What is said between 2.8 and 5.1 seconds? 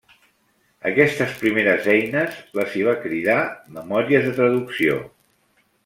va cridar memòries de traducció.